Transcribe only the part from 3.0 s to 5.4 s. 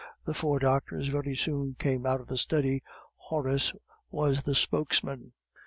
Horace was the spokesman.